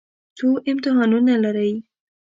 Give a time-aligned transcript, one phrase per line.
[0.37, 1.73] څو امتحانه لرئ؟